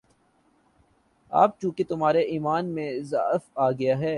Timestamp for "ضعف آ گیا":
3.01-3.99